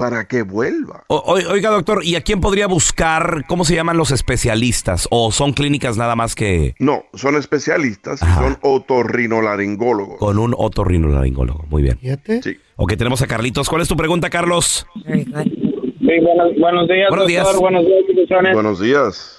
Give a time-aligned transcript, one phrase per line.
[0.00, 1.04] para que vuelva.
[1.08, 5.06] O- oiga, doctor, ¿y a quién podría buscar, cómo se llaman los especialistas?
[5.10, 8.42] ¿O son clínicas nada más que No, son especialistas y Ajá.
[8.42, 10.18] son otorrinolaringólogos.
[10.18, 11.64] con un otorrinolaringólogo?
[11.68, 11.98] Muy bien.
[11.98, 12.42] Fíjate.
[12.42, 12.56] Sí.
[12.76, 13.68] Ok, tenemos a Carlitos.
[13.68, 14.86] ¿Cuál es tu pregunta, Carlos?
[15.04, 15.24] Sí,
[16.22, 17.26] buenos, buenos días, Buenos doctor.
[17.28, 17.56] días.
[17.58, 18.54] Buenos días.
[18.54, 19.36] Buenos días.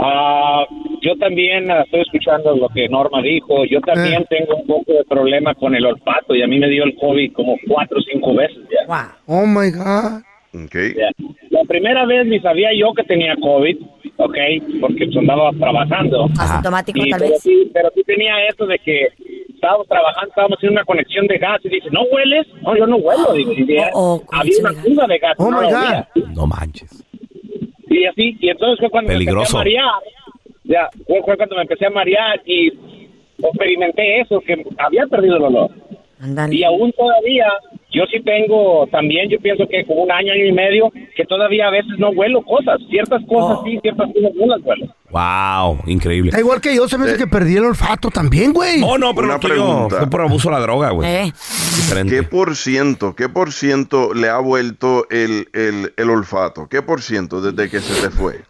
[0.00, 0.64] Ah,
[1.04, 3.64] yo también ah, estoy escuchando lo que Norma dijo.
[3.66, 4.26] Yo también Eh.
[4.30, 7.32] tengo un poco de problema con el olfato y a mí me dio el COVID
[7.32, 8.86] como cuatro o cinco veces ya.
[8.86, 9.42] Wow.
[9.42, 10.22] Oh my God.
[10.64, 10.74] Ok.
[10.96, 11.10] Ya.
[11.50, 13.76] La primera vez ni sabía yo que tenía COVID,
[14.16, 14.36] ¿ok?
[14.80, 16.26] Porque pues, andaba trabajando.
[16.38, 17.42] Asintomático, Y, tal pero, vez.
[17.42, 19.08] sí, pero sí tenía eso de que
[19.52, 22.46] estábamos trabajando, estábamos haciendo una conexión de gas y dice, ¿no hueles?
[22.62, 23.36] No, yo no huelo.
[23.36, 25.34] Y ya Oh, oh, había una fuga de gas.
[25.38, 25.74] Oh no my God.
[25.74, 26.08] olía.
[26.34, 27.04] No manches.
[27.88, 29.58] Y así, y entonces fue cuando Peligroso.
[29.58, 30.02] me empecé a marear.
[30.64, 32.72] Ya, fue, fue cuando me empecé a marear y
[33.38, 35.70] experimenté eso, que había perdido el olor.
[36.20, 36.54] Ándale.
[36.54, 37.46] Y aún todavía,
[37.92, 41.66] yo sí tengo también, yo pienso que como un año, año y medio, que todavía
[41.66, 42.78] a veces no huelo cosas.
[42.88, 43.64] Ciertas cosas Oh.
[43.66, 44.86] sí, ciertas cosas no las huelo.
[45.10, 46.30] Wow, increíble.
[46.30, 48.80] Está igual que yo, se me hace que perdí el olfato también, güey.
[48.82, 49.98] Oh, no, pero Una no pregunta.
[49.98, 51.08] Fue por abuso de la droga, güey.
[51.08, 51.32] Eh.
[52.08, 56.68] ¿Qué por ciento, qué por ciento le ha vuelto el, el, el olfato?
[56.70, 58.40] ¿Qué por ciento desde que se te fue?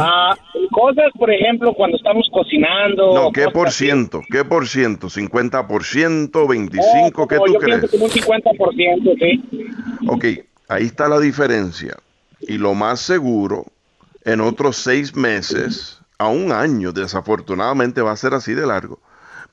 [0.00, 0.34] Ah,
[0.70, 3.14] cosas, por ejemplo, cuando estamos cocinando.
[3.14, 4.20] No, ¿qué por ciento?
[4.30, 5.08] ¿Qué por ciento?
[5.08, 6.30] ¿50%?
[6.34, 7.28] Oh, ¿25%?
[7.28, 7.78] ¿Qué como tú yo crees?
[7.80, 10.08] pienso como un 50%, sí.
[10.08, 10.24] Ok,
[10.68, 11.96] ahí está la diferencia.
[12.40, 13.66] Y lo más seguro,
[14.24, 18.98] en otros seis meses, a un año, desafortunadamente va a ser así de largo,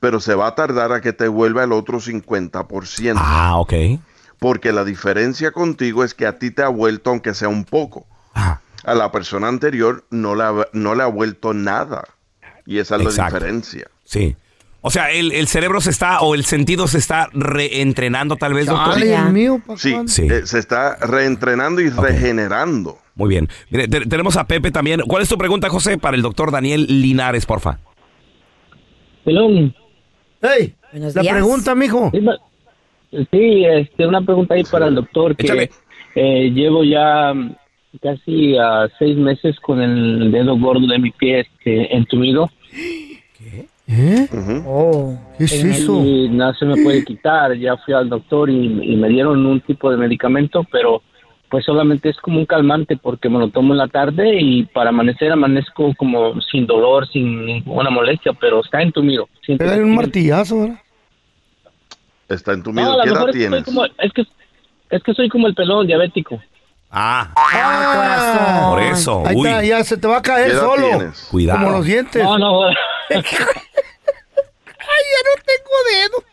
[0.00, 3.14] pero se va a tardar a que te vuelva el otro 50%.
[3.16, 3.72] Ah, ok.
[4.38, 8.06] Porque la diferencia contigo es que a ti te ha vuelto, aunque sea un poco.
[8.34, 12.04] Ah, A la persona anterior no le ha, no le ha vuelto nada.
[12.66, 13.34] Y esa es Exacto.
[13.34, 13.86] la diferencia.
[14.04, 14.36] sí.
[14.84, 18.66] O sea, el, el cerebro se está, o el sentido se está reentrenando tal vez,
[18.66, 18.94] doctor.
[18.96, 19.04] Ay.
[19.10, 19.94] Dios mío, ¿pa' Sí?
[20.08, 20.26] Sí.
[20.28, 22.98] eh, se está reentrenando y regenerando.
[23.14, 23.48] Muy bien.
[23.70, 25.02] Mire, te- tenemos a Pepe también.
[25.06, 27.78] ¿Cuál es tu pregunta, José, para el doctor Daniel Linares, porfa?
[29.24, 29.72] Pelón,
[30.40, 31.34] Ey, Buenos la días.
[31.34, 32.10] pregunta, mijo.
[33.30, 35.70] sí, este, una pregunta ahí para el doctor que
[36.16, 37.32] eh, llevo ya
[37.98, 42.50] casi ah, seis meses con el dedo gordo de mi pie este, entumido
[43.88, 44.28] ¿Eh?
[44.32, 44.62] Ujú.
[44.66, 45.18] Oh.
[45.36, 46.02] ¿Qué es eso?
[46.04, 47.54] y nada se me puede quitar.
[47.56, 51.02] Ya fui al doctor y, y me dieron un tipo de medicamento, pero
[51.50, 54.88] pues solamente es como un calmante porque me lo tomo en la tarde y para
[54.88, 59.28] amanecer amanezco como sin dolor, sin ninguna molestia, pero está entumido.
[59.46, 60.80] Pégale que un martillazo, ¿verdad?
[62.28, 63.64] Está en tu No, a ¿Qué edad tienes?
[63.64, 64.24] como, es que
[64.88, 66.40] es que soy como el pelón diabético.
[66.94, 68.70] Ah, Ah, corazón.
[68.70, 69.22] por eso.
[69.26, 70.88] Ahí Uy, está, ya se te va a ¿Qué caer solo.
[70.88, 71.26] tienes?
[71.30, 71.58] cuidado.
[71.60, 72.22] Como los dientes.
[72.22, 72.74] No, no, Ay,
[75.10, 76.24] ya no tengo dedo.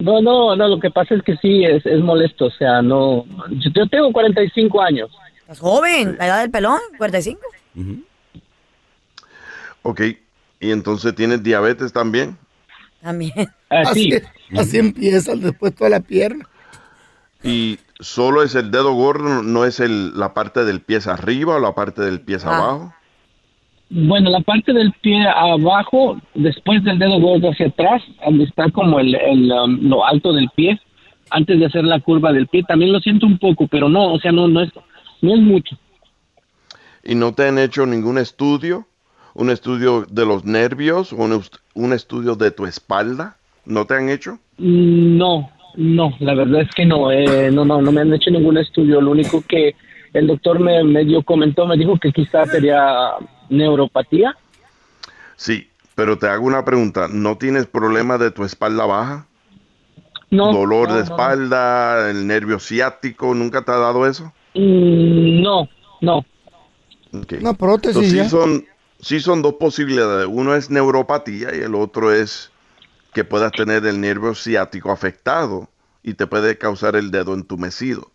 [0.00, 3.24] no, no, no, lo que pasa es que sí, es, es molesto, o sea, no,
[3.50, 5.10] yo, yo tengo 45 años,
[5.48, 7.40] Es joven, la edad del pelón, 45.
[9.82, 10.00] Ok,
[10.60, 12.36] y entonces tienes diabetes también.
[13.00, 13.48] También.
[13.68, 14.12] Así,
[14.56, 16.48] así empieza después toda la pierna.
[17.42, 21.60] Y solo es el dedo gordo, no es el, la parte del pie arriba o
[21.60, 22.56] la parte del pie Ah.
[22.58, 22.92] abajo.
[23.88, 28.98] Bueno, la parte del pie abajo, después del dedo gordo hacia atrás, donde está como
[28.98, 30.80] el, el, um, lo alto del pie,
[31.30, 34.18] antes de hacer la curva del pie, también lo siento un poco, pero no, o
[34.18, 34.70] sea, no, no es,
[35.22, 35.76] no es mucho.
[37.04, 38.86] ¿Y no te han hecho ningún estudio?
[39.34, 41.42] ¿Un estudio de los nervios o un,
[41.74, 43.36] un estudio de tu espalda?
[43.64, 44.38] ¿No te han hecho?
[44.58, 48.30] Mm, No, no, la verdad es que no, eh, no, no, no me han hecho
[48.30, 49.00] ningún estudio.
[49.00, 49.74] Lo único que
[50.12, 53.14] el doctor me medio comentó, me dijo que quizás sería
[53.50, 54.36] neuropatía.
[55.36, 57.08] Sí, pero te hago una pregunta.
[57.10, 59.26] ¿No tienes problema de tu espalda baja?
[60.30, 60.52] No.
[60.52, 61.04] ¿Dolor no, de no.
[61.04, 63.34] espalda, el nervio ciático?
[63.34, 64.32] ¿Nunca te ha dado eso?
[64.54, 65.68] Mm, no,
[66.00, 66.18] no.
[67.12, 67.34] Ok.
[67.40, 68.24] Una prótesis Entonces, ya.
[68.24, 68.64] sí son,
[69.00, 70.26] sí son dos posibilidades.
[70.28, 72.50] Uno es neuropatía y el otro es
[73.16, 75.70] que puedas tener el nervio ciático afectado
[76.02, 78.10] y te puede causar el dedo entumecido.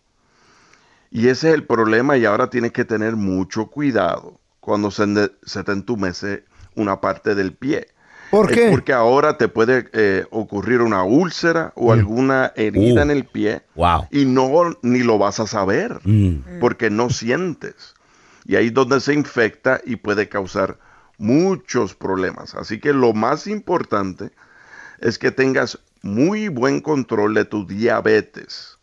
[1.10, 5.72] Y ese es el problema y ahora tienes que tener mucho cuidado cuando se, te
[5.72, 6.44] entumece
[6.76, 7.88] una parte del pie.
[8.30, 8.70] ¿Por Es qué?
[8.70, 13.04] porque ahora te puede eh, ocurrir una úlcera o alguna herida Uh.
[13.06, 14.08] en el pie Wow.
[14.12, 16.60] y no ni lo vas a saber Mm.
[16.60, 17.96] porque no sientes.
[18.46, 20.78] Y ahí es donde se infecta y puede causar
[21.18, 22.54] muchos problemas.
[22.54, 24.30] Así que lo más importante
[25.02, 28.78] es que tengas muy buen control de tu diabetes.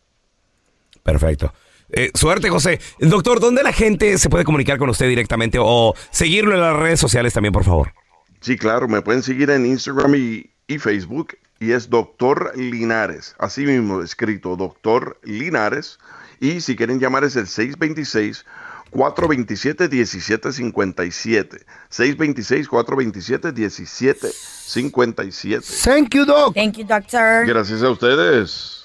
[1.02, 1.52] Perfecto.
[1.90, 2.80] Eh, suerte, José.
[3.00, 7.00] Doctor, ¿dónde la gente se puede comunicar con usted directamente o seguirlo en las redes
[7.00, 7.92] sociales también, por favor?
[8.40, 13.66] Sí, claro, me pueden seguir en Instagram y, y Facebook y es Doctor Linares, así
[13.66, 15.98] mismo escrito Doctor Linares.
[16.40, 18.44] Y si quieren llamar es el 626
[18.90, 21.64] 427 1757.
[21.88, 25.62] 626 427 1757.
[25.84, 26.54] Thank you, doc.
[26.54, 27.46] Thank you, doctor.
[27.46, 28.84] Gracias a ustedes.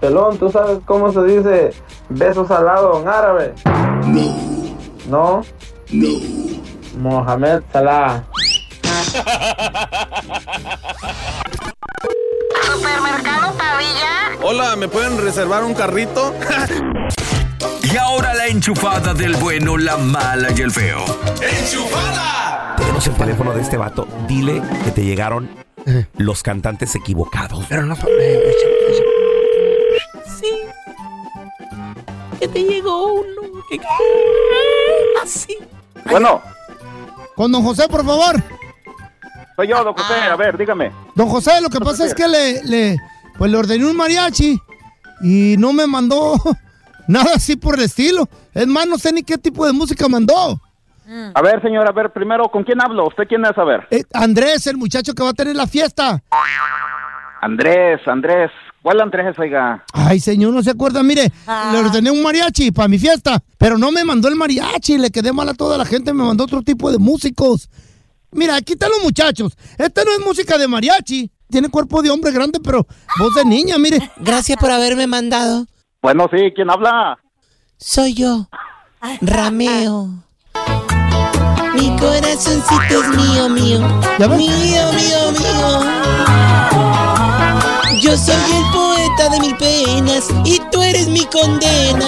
[0.00, 1.70] Pelón, ¿tú sabes cómo se dice
[2.08, 3.54] besos al lado en árabe?
[4.06, 4.76] No.
[5.08, 5.42] ¿No?
[5.90, 6.08] No.
[6.98, 8.24] Mohamed Salah.
[12.62, 14.38] Supermercado Pavilla.
[14.42, 16.34] Hola, ¿me pueden reservar un carrito?
[18.44, 21.02] La enchufada del bueno, la mala y el feo.
[22.76, 24.06] Tenemos el teléfono de este vato.
[24.28, 25.48] Dile que te llegaron
[26.18, 27.64] los cantantes equivocados.
[27.70, 28.06] Pero no son...
[28.20, 28.42] eh.
[30.38, 30.50] Sí.
[32.38, 33.24] Que te llegó uno.
[33.70, 33.80] Que...
[35.22, 35.56] Así.
[36.10, 36.42] Bueno,
[37.36, 38.42] Con don José, por favor.
[39.56, 40.12] soy yo, don José.
[40.20, 40.92] A ver, dígame.
[41.14, 42.98] Don José, lo que pasa es que le, le,
[43.38, 44.60] pues le ordené un mariachi
[45.22, 46.38] y no me mandó
[47.08, 48.28] nada así por el estilo.
[48.52, 50.60] Es más, no sé ni qué tipo de música mandó.
[51.34, 53.06] A ver, señor, a ver, primero, ¿con quién hablo?
[53.08, 53.56] ¿Usted quién es?
[53.58, 53.86] A ver.
[53.90, 56.22] Eh, Andrés, el muchacho que va a tener la fiesta.
[57.42, 58.50] Andrés, Andrés.
[58.82, 59.82] ¿Cuál Andrés, oiga?
[59.92, 61.02] Ay, señor, no se acuerda.
[61.02, 61.32] Mire,
[61.72, 64.98] le ordené un mariachi para mi fiesta, pero no me mandó el mariachi.
[64.98, 67.70] Le quedé mal a toda la gente, me mandó otro tipo de músicos.
[68.30, 69.56] Mira, aquí están los muchachos.
[69.78, 71.30] Esta no es música de mariachi.
[71.50, 72.86] Tiene cuerpo de hombre grande, pero
[73.18, 73.98] voz de niña, mire.
[74.18, 75.66] Gracias por haberme mandado.
[76.04, 77.18] Bueno, sí, ¿quién habla?
[77.78, 78.46] Soy yo,
[79.22, 80.10] Rameo.
[81.72, 83.80] Mi corazoncito es mío, mío.
[84.18, 85.80] Mío, mío, mío.
[88.02, 92.06] Yo soy el poeta de mil penas y tú eres mi condena.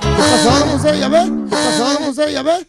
[0.00, 1.00] ¿Qué pasó, José?
[1.00, 1.24] ¿Ya ves?
[1.24, 2.32] ¿Qué pasó, José?
[2.34, 2.68] ¿Ya ves?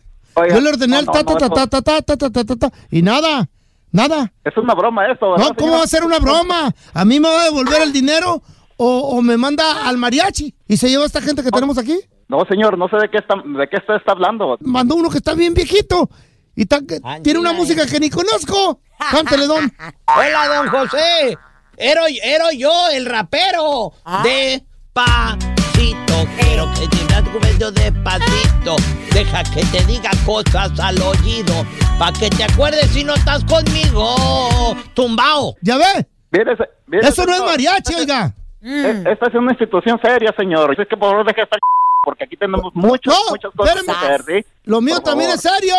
[0.50, 3.04] Yo le ordené no, ta, ta, ta, ta, ta, ta, ta, ta, ta, ta, y
[3.04, 3.48] nada,
[3.92, 4.34] nada.
[4.44, 6.74] Es una broma esto, ¿verdad, No, ¿cómo va a ser una broma?
[6.96, 8.42] ¿A mí me va a devolver el dinero
[8.78, 12.00] o, o me manda al mariachi y se lleva esta gente que tenemos aquí?
[12.30, 14.58] No, señor, no sé de qué está, de qué usted está hablando.
[14.62, 16.10] Mandó uno que está bien viejito
[16.56, 18.82] y que tiene una música que ni conozco.
[19.12, 19.72] Cántale, don.
[20.08, 21.38] Hola, don José.
[21.78, 23.94] Ero, ero yo, el rapero.
[24.24, 26.26] Despacito.
[26.40, 28.76] Quiero que te me cuento despacito.
[29.14, 31.66] Deja que te diga cosas al oído.
[32.00, 34.76] Pa' que te acuerdes si no estás conmigo.
[34.94, 35.56] Tumbao.
[35.62, 36.08] ¿Ya ve?
[36.32, 38.34] Mire, se- mire, Eso no es mariachi, oiga.
[38.62, 40.72] E- Esta es una institución seria, señor.
[40.80, 41.58] Es que por favor deje esta
[42.04, 44.46] porque aquí tenemos muchas, No, muchas cosas que hacer, ¿sí?
[44.66, 45.46] Lo mío Por también favor.
[45.46, 45.76] es serio.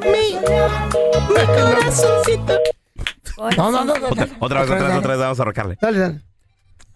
[0.00, 0.34] Mi,
[1.34, 2.58] mi corazoncito.
[3.56, 3.94] No, no, no.
[3.98, 4.06] no.
[4.08, 5.78] Otra, otra vez, otra vez, otra vez, vamos a arrancarle.
[5.80, 6.20] Dale, dale.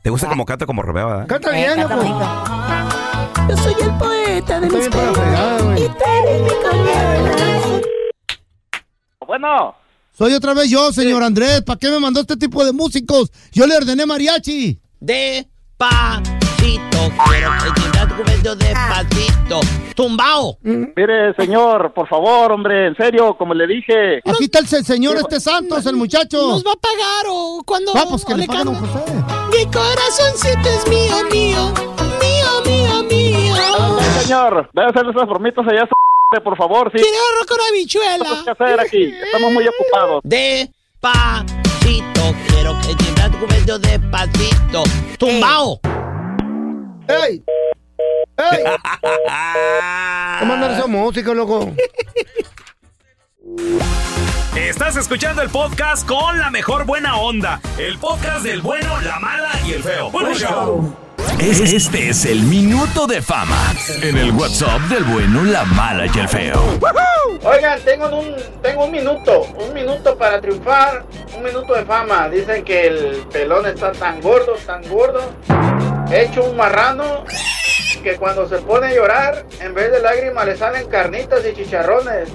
[0.03, 1.27] ¿Te gusta como canta como Rebea, verdad?
[1.29, 3.49] Canta Eh, bien, canta bonito.
[3.49, 7.83] Yo soy el poeta de mis penas y tú eres mi.
[9.27, 9.75] Bueno,
[10.13, 11.63] Soy otra vez yo, señor Andrés.
[11.63, 13.31] ¿Para qué me mandó este tipo de músicos?
[13.53, 14.79] Yo le ordené mariachi.
[15.01, 15.51] Despacito.
[17.29, 19.61] quiero que digas medio despacito.
[19.97, 20.59] Tumbao.
[20.63, 24.19] Mire, señor, por favor, hombre, en serio, como le dije.
[24.25, 26.37] Aquí está el se- señor este Santos, el muchacho.
[26.49, 28.93] ¿Nos va a pagar o cuando Vamos, que le le pagan a don cambia?
[28.93, 29.15] José.
[29.59, 31.73] Mi corazoncito es mío, mío,
[32.21, 33.55] mío, mío, mío.
[34.21, 35.89] Señor, debe hacer esas bromitas allá,
[36.41, 36.99] por favor, sí.
[36.99, 38.19] Quiero arroz con habichuela.
[38.19, 40.21] Tenemos que hacer aquí, estamos muy ocupados.
[40.25, 40.73] Despacito,
[42.49, 44.85] quiero que digas medio despacito.
[45.19, 45.81] Tumbao.
[47.09, 47.43] ¡Ey!
[48.37, 48.65] ¡Ey!
[50.41, 51.73] ¿Cómo mandar esa música, loco?
[54.57, 57.61] Estás escuchando el podcast con la mejor buena onda.
[57.79, 60.11] El podcast del bueno, la mala y el feo.
[60.11, 60.95] Bueno, show.
[61.43, 66.19] Es- Este es el minuto de fama en el WhatsApp del bueno, la mala y
[66.19, 66.79] el feo.
[67.43, 71.05] Oigan, tengo un, tengo un minuto, un minuto para triunfar,
[71.37, 72.29] un minuto de fama.
[72.29, 75.33] Dicen que el pelón está tan gordo, tan gordo,
[76.13, 77.25] hecho un marrano,
[78.03, 82.29] que cuando se pone a llorar, en vez de lágrimas le salen carnitas y chicharrones.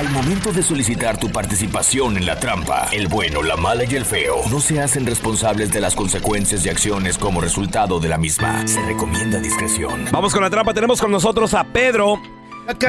[0.00, 4.06] Al momento de solicitar tu participación en la trampa, el bueno, la mala y el
[4.06, 8.66] feo no se hacen responsables de las consecuencias y acciones como resultado de la misma.
[8.66, 10.06] Se recomienda discreción.
[10.10, 10.72] Vamos con la trampa.
[10.72, 12.18] Tenemos con nosotros a Pedro.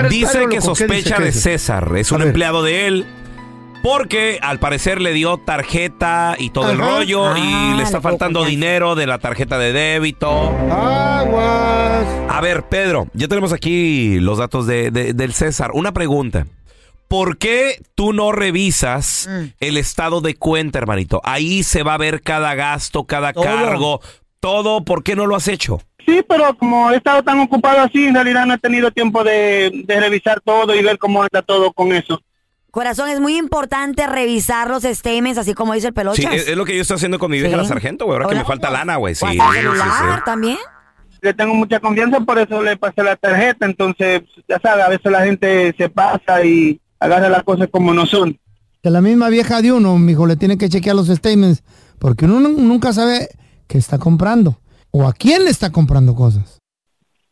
[0.10, 1.34] Dice que loco, ¿qué sospecha de?
[1.34, 1.92] César.
[1.98, 3.06] Es un empleado de él.
[3.84, 8.02] Porque al parecer le dio tarjeta y todo el rollo Ah, y le está le
[8.04, 10.30] puedo faltando dinero de la tarjeta de débito.
[10.72, 12.06] Aguas.
[12.30, 15.72] A ver, Pedro, ya tenemos aquí los datos de, de- del César.
[15.74, 16.46] Una pregunta.
[17.12, 19.46] ¿Por qué tú no revisas Mm.
[19.60, 21.20] el estado de cuenta, hermanito?
[21.26, 24.00] Ahí se va a ver cada gasto, cada cargo,
[24.40, 24.86] todo.
[24.86, 25.82] ¿Por qué no lo has hecho?
[26.06, 29.84] Sí, pero como he estado tan ocupado así, en realidad no he tenido tiempo de,
[29.86, 32.22] de revisar todo y ver cómo anda todo con eso.
[32.72, 36.32] Corazón, es muy importante revisar los statements, así como dice el pelochas.
[36.32, 37.62] Sí, es, es lo que yo estoy haciendo con mi vieja Sí.
[37.62, 38.16] la sargento, güey.
[38.16, 39.14] Ahora que me falta lana, güey.
[39.14, 40.22] Sí, sí, sí.
[40.26, 40.58] también.
[41.22, 43.66] Le tengo mucha confianza, por eso le pasé la tarjeta.
[43.68, 48.06] Entonces, ya sabes, a veces la gente se pasa y agarra las cosas como no
[48.06, 48.40] son.
[48.82, 51.64] Que la misma vieja de uno, mijo, le tiene que chequear los statements.
[52.00, 53.28] Porque uno nu- nunca sabe
[53.68, 54.60] qué está comprando.
[54.92, 56.60] O a quién le está comprando cosas.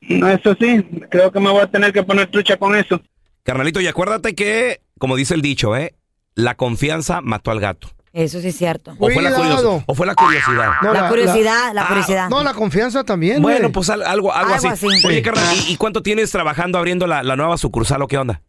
[0.01, 3.01] No, eso sí, creo que me voy a tener que poner trucha con eso.
[3.43, 5.95] Carnalito, y acuérdate que, como dice el dicho, ¿eh?
[6.35, 7.89] La confianza mató al gato.
[8.13, 8.91] Eso sí es cierto.
[8.97, 10.71] O fue, la curiosidad, o fue la curiosidad.
[10.81, 12.29] No, la, curiosidad, la Ah, curiosidad.
[12.29, 13.41] No, la confianza también.
[13.41, 14.85] Bueno, pues al- algo, algo, Algo así.
[14.87, 15.05] así.
[15.05, 15.21] Oye, Sí.
[15.21, 18.41] carnal, ¿y, y cuánto tienes trabajando abriendo la, la nueva sucursal o qué onda?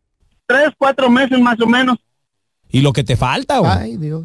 [0.51, 1.97] Tres, cuatro meses más o menos.
[2.69, 3.71] ¿Y lo que te falta, güey?
[3.73, 4.25] Ay, Dios.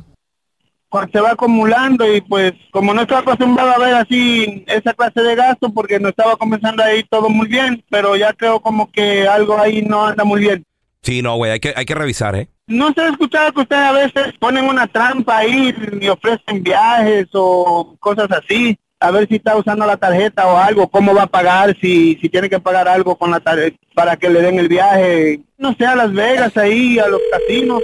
[0.89, 5.21] cuando se va acumulando y pues como no estaba acostumbrado a ver así esa clase
[5.21, 9.27] de gasto porque no estaba comenzando ahí todo muy bien, pero ya creo como que
[9.27, 10.63] algo ahí no anda muy bien.
[11.03, 12.49] Sí, no, güey, hay que, hay que revisar, ¿eh?
[12.65, 17.27] No se ha escuchado que ustedes a veces ponen una trampa ahí y ofrecen viajes
[17.33, 18.75] o cosas así.
[18.99, 22.29] A ver si está usando la tarjeta o algo, cómo va a pagar, si, si
[22.29, 25.85] tiene que pagar algo con la tarjeta para que le den el viaje, no sé,
[25.85, 27.83] a Las Vegas ahí, a los casinos.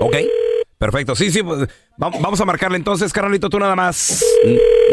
[0.00, 0.16] Ok,
[0.78, 1.14] perfecto.
[1.16, 1.62] Sí, sí, pues,
[2.02, 4.24] va- vamos a marcarle entonces, carnalito, tú nada más.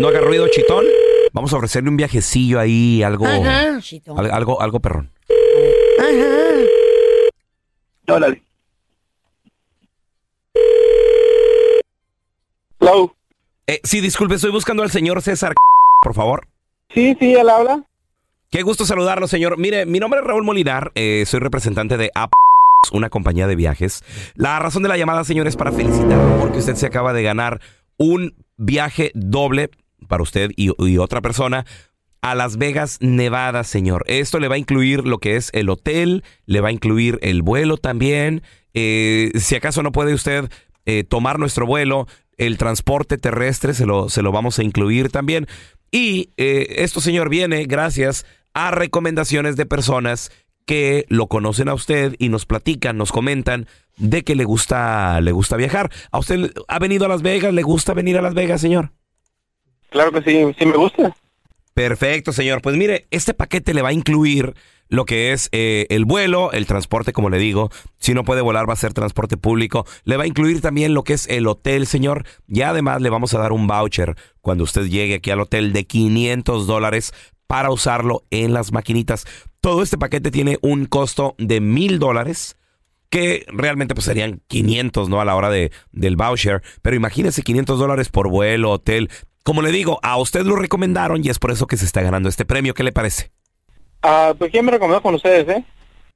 [0.02, 0.86] No haga ruido, chitón.
[1.34, 3.80] Vamos a ofrecerle un viajecillo ahí, algo, Ajá.
[4.18, 5.12] al- algo, algo perrón.
[6.00, 8.16] Ajá.
[8.16, 8.42] Órale.
[12.80, 13.16] Hello.
[13.70, 15.54] Eh, sí, disculpe, estoy buscando al señor César,
[16.02, 16.48] por favor.
[16.92, 17.84] Sí, sí, él habla.
[18.50, 19.60] Qué gusto saludarlo, señor.
[19.60, 22.32] Mire, mi nombre es Raúl Molinar, eh, soy representante de App,
[22.92, 24.04] una compañía de viajes.
[24.34, 27.62] La razón de la llamada, señor, es para felicitarlo porque usted se acaba de ganar
[27.98, 29.70] un viaje doble
[30.08, 31.68] para usted y, y otra persona
[32.24, 34.04] a Las Vegas, Nevada, señor.
[34.08, 37.44] Esto le va a incluir lo que es el hotel, le va a incluir el
[37.44, 38.42] vuelo también.
[38.74, 40.50] Eh, si acaso no puede usted
[40.88, 42.08] eh, tomar nuestro vuelo,
[42.40, 45.46] el transporte terrestre se lo, se lo vamos a incluir también.
[45.92, 50.32] Y eh, esto, señor, viene gracias a recomendaciones de personas
[50.66, 53.68] que lo conocen a usted y nos platican, nos comentan
[53.98, 55.92] de que le gusta, le gusta viajar.
[56.12, 57.54] ¿A usted ha venido a Las Vegas?
[57.54, 58.92] ¿Le gusta venir a Las Vegas, señor?
[59.90, 61.16] Claro que sí, sí me gusta.
[61.74, 62.62] Perfecto, señor.
[62.62, 64.54] Pues mire, este paquete le va a incluir
[64.90, 67.70] lo que es eh, el vuelo, el transporte, como le digo.
[68.00, 69.86] Si no puede volar, va a ser transporte público.
[70.04, 72.26] Le va a incluir también lo que es el hotel, señor.
[72.48, 75.86] Y además le vamos a dar un voucher cuando usted llegue aquí al hotel de
[75.86, 77.14] 500 dólares
[77.48, 79.26] para usarlo en las maquinitas.
[79.62, 82.58] Todo este paquete tiene un costo de mil dólares
[83.10, 85.22] que realmente pues serían 500, ¿no?
[85.22, 86.64] A la hora de, del voucher.
[86.82, 89.10] Pero imagínese 500 dólares por vuelo, hotel.
[89.44, 92.30] Como le digo, a usted lo recomendaron y es por eso que se está ganando
[92.30, 92.74] este premio.
[92.74, 93.32] ¿Qué le parece?
[94.02, 95.64] Ah, pues ¿quién me recomendó con ustedes, eh?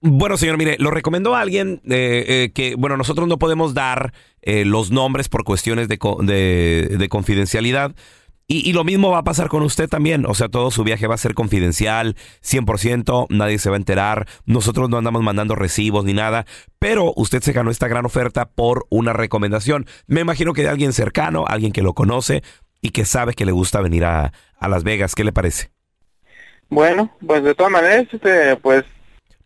[0.02, 4.66] Bueno, señor, mire, lo recomendó alguien eh, eh, que, bueno, nosotros no podemos dar eh,
[4.66, 7.96] los nombres por cuestiones de, co- de- de confidencialidad.
[8.46, 10.26] Y, y lo mismo va a pasar con usted también.
[10.26, 14.28] O sea, todo su viaje va a ser confidencial, 100%, nadie se va a enterar.
[14.46, 16.46] Nosotros no andamos mandando recibos ni nada.
[16.80, 19.86] Pero usted se ganó esta gran oferta por una recomendación.
[20.08, 22.44] Me imagino que de alguien cercano, alguien que lo conoce
[22.82, 25.16] y que sabe que le gusta venir a, a Las Vegas.
[25.16, 25.72] ¿Qué le parece?
[26.74, 28.86] Bueno, pues de todas maneras, este, pues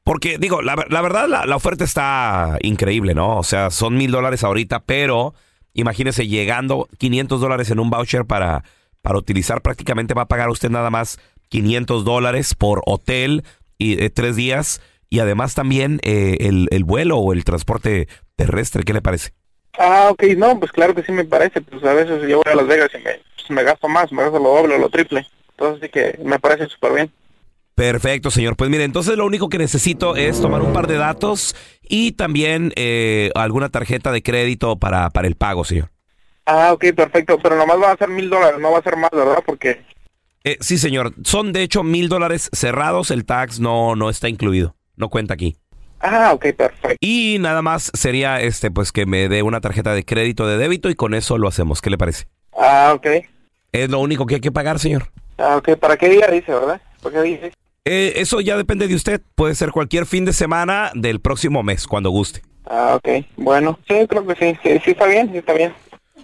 [0.03, 3.37] Porque, digo, la, ver- la verdad, la, la oferta está increíble, ¿no?
[3.37, 5.33] O sea, son mil dólares ahorita, pero
[5.73, 8.63] imagínese llegando 500 dólares en un voucher para,
[9.01, 9.61] para utilizar.
[9.61, 11.19] Prácticamente va a pagar usted nada más
[11.49, 13.43] 500 dólares por hotel
[13.77, 14.81] y eh, tres días.
[15.09, 18.07] Y además también eh, el, el vuelo o el transporte
[18.37, 18.83] terrestre.
[18.83, 19.31] ¿Qué le parece?
[19.79, 22.55] Ah, ok, no, pues claro que sí me parece, pues a veces yo voy a
[22.55, 25.27] Las Vegas y me, pues, me gasto más, me gasto lo doble o lo triple,
[25.57, 27.11] entonces sí que me parece súper bien.
[27.75, 28.55] Perfecto, señor.
[28.55, 32.73] Pues mire, entonces lo único que necesito es tomar un par de datos y también
[32.75, 35.91] eh, alguna tarjeta de crédito para, para el pago, señor.
[36.45, 39.11] Ah, ok, perfecto, pero nomás va a ser mil dólares, no va a ser más,
[39.11, 39.43] ¿verdad?
[39.45, 39.83] Porque,
[40.43, 41.13] Eh, sí, señor.
[41.23, 43.11] Son de hecho mil dólares cerrados.
[43.11, 44.75] El tax no, no está incluido.
[44.95, 45.57] No cuenta aquí.
[45.99, 46.95] ah, ok, perfecto.
[46.99, 50.89] Y nada más sería este, pues que me dé una tarjeta de crédito de débito
[50.89, 51.81] y con eso lo hacemos.
[51.81, 52.25] ¿Qué le parece?
[52.57, 53.07] Ah, ok,
[53.71, 55.11] Es lo único que hay que pagar, señor.
[55.37, 56.81] Ah, ok, ¿para qué día dice, verdad?
[57.01, 57.51] ¿Para qué dice?
[57.85, 59.21] Eh, eso ya depende de usted.
[59.35, 62.41] Puede ser cualquier fin de semana del próximo mes, cuando guste.
[62.65, 65.73] Ah, ok, bueno, sí, creo que sí, sí, sí está bien, sí está bien.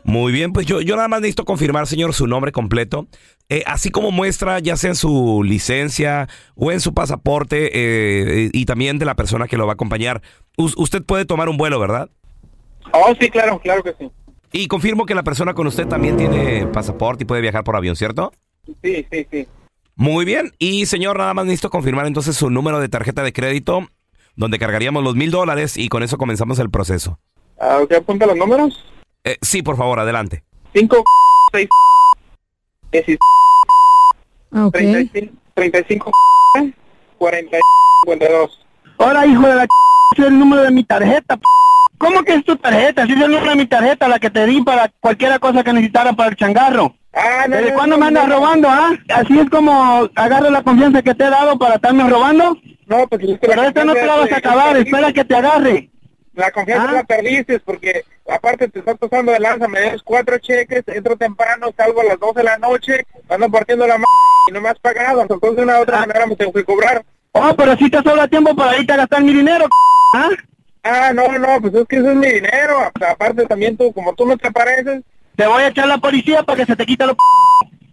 [0.04, 3.08] Muy bien, pues yo, yo nada más necesito confirmar, señor, su nombre completo.
[3.48, 8.66] Eh, así como muestra, ya sea en su licencia o en su pasaporte eh, y
[8.66, 10.22] también de la persona que lo va a acompañar.
[10.58, 12.10] Us- usted puede tomar un vuelo, ¿verdad?
[12.92, 14.12] Oh, sí, claro, claro que sí.
[14.52, 17.96] Y confirmo que la persona con usted también tiene pasaporte y puede viajar por avión,
[17.96, 18.34] ¿cierto?
[18.66, 19.48] Sí, sí, sí.
[19.96, 20.52] Muy bien.
[20.58, 23.88] Y señor, nada más necesito confirmar entonces su número de tarjeta de crédito,
[24.36, 27.20] donde cargaríamos los mil dólares y con eso comenzamos el proceso.
[27.60, 28.84] Ah, apunta los números.
[29.24, 30.44] Eh, sí, por favor, adelante.
[30.74, 31.04] 5,
[31.52, 31.70] 6,
[32.92, 33.20] 16,
[34.52, 36.12] Ah, 35, 35,
[37.18, 37.58] 40,
[38.06, 38.66] 52.
[38.98, 39.70] Ahora, hijo de la ch...
[40.14, 41.38] ese es el número de mi tarjeta.
[41.38, 41.44] p***.
[41.98, 43.06] ¿Cómo que es tu tarjeta?
[43.06, 45.74] Si es el número de mi tarjeta, la que te di para cualquier cosa que
[45.74, 46.96] necesitara para el changarro.
[47.14, 48.92] Ah, no, ¿Desde no, cuándo no, me andas robando, ah?
[49.10, 52.58] ¿Así es como agarro la confianza que te he dado para estarme robando?
[52.88, 55.36] No, pues es que Pero esta no te la vas a acabar, espera que te
[55.36, 55.90] agarre.
[56.34, 56.94] La confianza Ah.
[56.94, 61.68] la perdiste porque aparte te estás pasando de lanza, me des cuatro cheques, entro temprano,
[61.78, 64.06] salgo a las 12 de la noche, ando partiendo la m
[64.50, 67.06] y no me has pagado, entonces de una u otra manera me tengo que cobrar.
[67.34, 69.68] Oh, pero si te sobra tiempo para irte a gastar mi dinero,
[70.16, 70.30] ¿ah?
[70.84, 74.26] Ah, no, no, pues es que eso es mi dinero, aparte también tú, como tú
[74.26, 75.04] no te pareces,
[75.36, 77.16] Te voy a echar la policía para que se te quite lo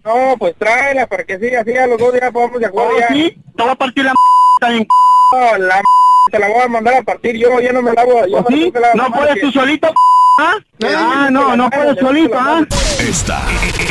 [0.02, 2.98] no, pues tráela para que sí, así a los dos días podamos de acuerdo Oh,
[3.00, 3.08] ya.
[3.08, 4.14] sí, te voy a partir la
[4.58, 4.88] también.
[5.32, 5.84] No, la m
[6.32, 8.40] te la voy a mandar a partir yo, yo no me la hago, yo ¿O
[8.40, 8.72] no sí?
[8.74, 9.92] la- ¿No puedes que- tú solito,
[10.38, 10.54] ¿ah?
[10.84, 12.62] Ah, no, no puedes solito, ¿ah?
[12.98, 13.42] Esta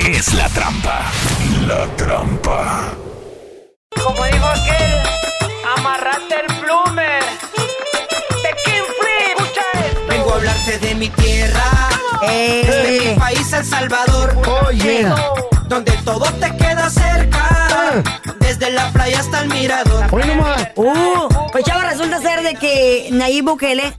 [0.09, 0.99] es la trampa.
[1.67, 2.93] La trampa.
[4.03, 5.03] Como dijo aquel,
[5.77, 7.23] amarrate el plumer.
[8.43, 9.37] De King Flip.
[9.37, 10.01] Escucha esto.
[10.07, 11.38] Vengo a hablarte de mi tierra,
[12.23, 12.99] Eh.
[13.03, 15.15] de mi país El Salvador, Oh, yeah.
[15.67, 18.03] donde todo te queda cerca,
[18.39, 20.05] desde la playa hasta el mirador.
[20.11, 20.67] Hoy nomás.
[20.75, 23.93] Uh, pues chavo, resulta ser de que Nayib Bukele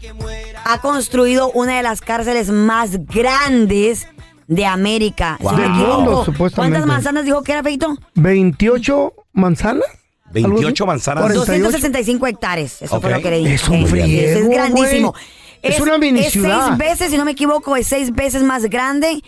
[0.64, 4.06] ha construido una de las cárceles más grandes
[4.48, 5.36] de América.
[5.38, 5.94] Si no me Del equivoco.
[6.00, 6.72] mundo, supuestamente.
[6.78, 7.96] ¿Cuántas manzanas dijo que era, Feito?
[8.14, 9.84] 28 manzanas.
[10.32, 11.22] 28 manzanas.
[11.22, 11.62] 48.
[11.64, 12.82] 265 hectáreas.
[12.82, 13.16] Eso fue Ok.
[13.16, 13.46] lo que leí.
[13.52, 14.06] Es un Eh, friego,
[14.40, 15.14] Es grandísimo.
[15.62, 16.66] Es una mini es ciudad.
[16.68, 19.22] seis veces, si no me equivoco, es seis veces más grande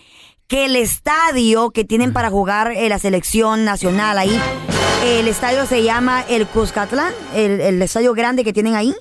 [0.47, 4.39] que el estadio que tienen para jugar eh, la selección nacional ahí.
[5.05, 8.93] El estadio se llama el Cuscatlán, el, el estadio grande que tienen ahí.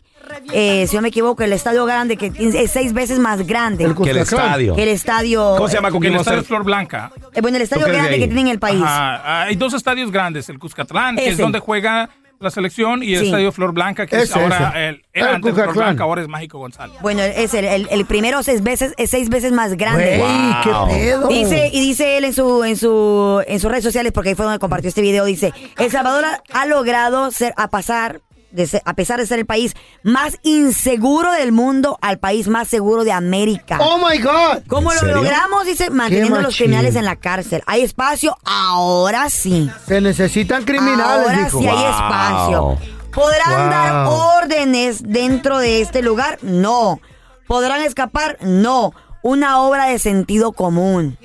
[0.52, 3.84] Eh, si no me equivoco, el estadio grande que tiene- es seis veces más grande
[3.84, 4.46] El Que el Cuscatlán.
[4.46, 4.76] estadio.
[4.76, 5.54] el estadio.
[5.56, 5.90] ¿Cómo se llama?
[5.90, 7.12] ¿Con el estadio es Flor Blanca.
[7.34, 8.28] eh, bueno, el estadio ¿Tú qué eres de grande que ahí?
[8.28, 8.82] tienen en el país.
[8.82, 12.08] Ajá, hay dos estadios grandes, el Cuscatlán, que es donde juega
[12.42, 13.26] la selección, y el Sí.
[13.26, 14.88] estadio Flor Blanca, que es ahora ese.
[14.88, 15.74] el, era El antes Flor.
[15.74, 16.96] Blanca, ahora es Mágico González.
[17.00, 20.18] Bueno, es el, el- el primero seis veces, es seis veces más grande.
[20.18, 20.88] Güey, qué Wow.
[20.88, 21.28] pedo.
[21.28, 24.44] Dice, y dice él en su, en su, en sus redes sociales, porque ahí fue
[24.44, 28.20] donde compartió este video, dice, El Salvador ha, ha logrado ser, a pasar,
[28.52, 32.68] de ser- a pesar de ser el país más inseguro del mundo, al país más
[32.68, 33.78] seguro de América.
[33.80, 34.62] Oh my God.
[34.68, 35.16] ¿Cómo ¿En lo serio?
[35.16, 35.66] logramos?
[35.66, 37.62] Dice, manteniendo a los criminales en la cárcel.
[37.66, 38.36] ¿Hay espacio?
[38.44, 39.70] Ahora sí.
[39.86, 41.58] Se necesitan criminales, Ahora dijo.
[41.60, 42.78] sí hay espacio.
[43.12, 43.70] ¿Podrán Wow.
[43.70, 44.06] dar
[44.42, 46.38] órdenes dentro de este lugar?
[46.42, 47.00] No.
[47.46, 48.38] ¿Podrán escapar?
[48.40, 48.92] No.
[49.22, 51.16] Una obra de sentido común.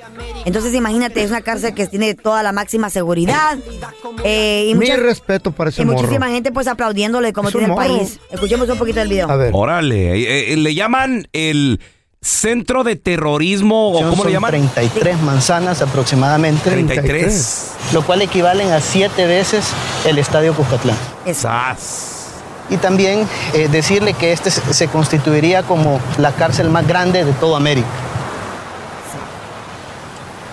[0.46, 3.58] Entonces imagínate, es una cárcel que tiene toda la máxima seguridad.
[4.24, 5.98] eh, y Mi mucha- respeto para ese y morro.
[6.02, 7.88] muchísima gente pues aplaudiéndole como tiene el morro.
[7.88, 8.20] país.
[8.32, 9.30] Escuchemos un poquito del video.
[9.30, 9.52] A ver.
[9.54, 11.80] Órale, eh, eh, le llaman el
[12.22, 14.50] Centro de Terrorismo, o ¿cómo le llaman?
[14.52, 16.70] 33 manzanas aproximadamente.
[16.70, 17.72] 33.
[17.94, 19.66] Lo cual equivalen a siete veces
[20.06, 20.98] el Estadio Cuscatlán.
[21.34, 22.17] Sas.
[22.70, 27.58] Y también eh, decirle que este se constituiría como la cárcel más grande de toda
[27.58, 27.88] América.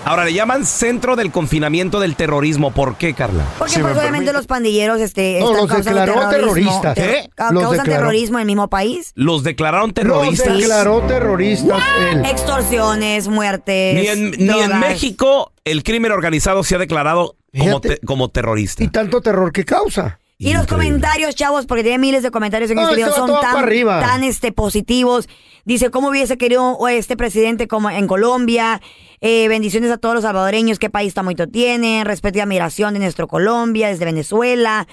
[0.07, 2.69] Ahora le llaman Centro del Confinamiento del Terrorismo.
[2.69, 3.43] ¿Por qué, Carla?
[3.57, 6.93] Porque pues obviamente los pandilleros este, No, están los declaró terroristas.
[6.93, 7.29] ter- ¿Eh?
[7.33, 8.01] ca- Los causan declaró.
[8.03, 9.11] terrorismo en el mismo país.
[9.15, 10.57] Los declararon Los terroristas.
[10.59, 12.23] declaró terroristas él.
[12.25, 13.95] Extorsiones, muertes.
[13.95, 14.79] Ni en, ni en drogas.
[14.79, 18.83] México el crimen organizado se ha declarado como, te- como terrorista.
[18.83, 20.19] Y tanto terror que causa.
[20.37, 23.69] Y los comentarios, chavos, porque tiene miles de comentarios en No, este video, son tan,
[24.01, 25.29] tan este, positivos.
[25.63, 28.81] Dice, ¿cómo hubiese querido este presidente como en Colombia?
[29.21, 32.99] Eh, bendiciones a todos los salvadoreños, qué país tan bonito tienen, respeto y admiración de
[32.99, 34.87] nuestro Colombia, desde Venezuela.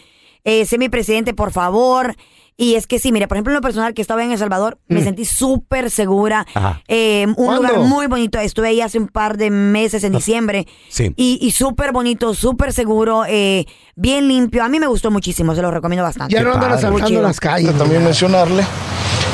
[0.44, 2.14] Eh, sé mi presidente, por favor.
[2.56, 4.78] Y es que sí, mire, por ejemplo, en lo personal que estaba en El Salvador,
[4.86, 5.04] me Mm.
[5.04, 6.46] sentí súper segura.
[6.54, 6.82] Ajá.
[6.86, 7.62] Eh, un ¿Cuándo?
[7.62, 8.38] lugar muy bonito.
[8.38, 10.66] Estuve ahí hace un par de meses en diciembre.
[10.88, 11.12] Sí.
[11.16, 13.64] Y, y súper bonito, súper seguro, eh,
[13.96, 14.62] bien limpio.
[14.62, 16.34] A mí me gustó muchísimo, se lo recomiendo bastante.
[16.34, 17.76] Ya no andan asaltando las calles.
[17.76, 18.64] También mencionarle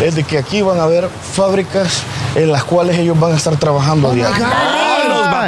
[0.02, 2.04] es de que aquí van a haber fábricas
[2.37, 4.46] en las cuales ellos van a estar trabajando a diario.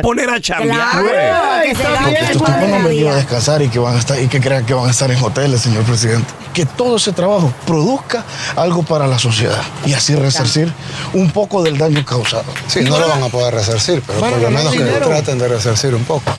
[0.01, 2.33] A poner a chambear, Claro, güey.
[2.33, 4.89] tipos no venido a descansar y que van a estar y que crean que van
[4.89, 6.29] a estar en hoteles, señor presidente.
[6.53, 8.25] Que todo ese trabajo produzca
[8.57, 10.73] algo para la sociedad y así resarcir
[11.13, 12.45] un poco del daño causado.
[12.67, 15.07] Sí, no lo van a poder resarcir, pero por lo menos que dinero.
[15.09, 16.33] traten de resarcir un poco.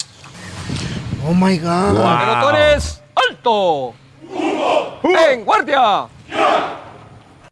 [1.28, 1.96] Oh my God.
[2.20, 3.94] Pelotores, alto.
[5.32, 6.08] En guardia.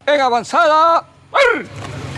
[0.06, 1.04] En avanzada.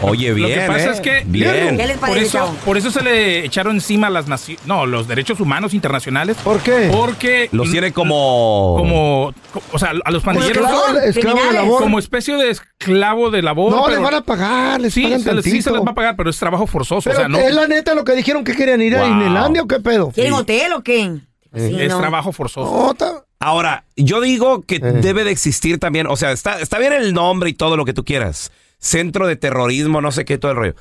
[0.03, 0.93] Oye, bien, Lo que pasa ¿eh?
[0.93, 1.77] es que Bien.
[1.77, 5.41] ¿Qué les por eso, por eso se le echaron encima las naciones, no, los derechos
[5.41, 6.37] humanos internacionales.
[6.43, 6.88] ¿Por qué?
[6.93, 8.75] Porque Los tiene como...
[8.79, 11.83] como, co- o sea, a los pandilleros esclavo- son esclavo de labor.
[11.83, 13.73] como especie de esclavo de labor.
[13.73, 15.91] No, pero- les van a pagar, les sí, pagan se les, sí se les va
[15.91, 18.12] a pagar, pero es trabajo forzoso, Pero o sea, no es la neta lo que
[18.15, 19.05] dijeron que querían ir a.
[19.05, 20.11] Disneylandia o qué pedo.
[20.11, 21.11] ¿Quieren hotel o qué?
[21.55, 21.99] Sí, es no.
[21.99, 22.95] trabajo forzoso.
[22.99, 24.81] No, Ahora, yo digo que Eh.
[24.81, 27.93] debe de existir también, o sea, está, está bien el nombre y todo lo que
[27.93, 28.53] tú quieras.
[28.83, 30.75] Centro de terrorismo, no sé qué, todo el rollo.